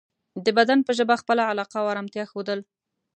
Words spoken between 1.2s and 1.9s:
خپله علاقه او